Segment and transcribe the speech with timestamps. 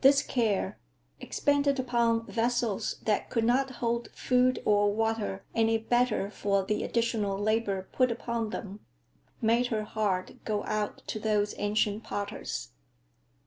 [0.00, 0.78] This care,
[1.20, 7.36] expended upon vessels that could not hold food or water any better for the additional
[7.38, 8.80] labor put upon them,
[9.42, 12.70] made her heart go out to those ancient potters.